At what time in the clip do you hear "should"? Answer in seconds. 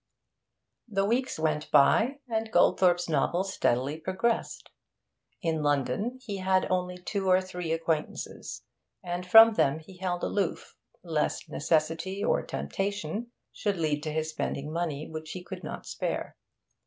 13.53-13.77